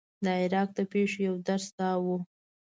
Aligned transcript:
د 0.23 0.25
عراق 0.41 0.69
د 0.77 0.79
پېښو 0.91 1.17
یو 1.27 1.35
درس 1.47 1.67
دا 1.79 1.91
و. 2.03 2.05